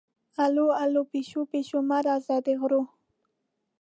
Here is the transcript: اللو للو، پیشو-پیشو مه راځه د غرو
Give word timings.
اللو 0.43 0.67
للو، 0.79 1.01
پیشو-پیشو 1.11 1.79
مه 1.89 1.97
راځه 2.07 2.35
د 2.45 2.47
غرو 2.59 2.81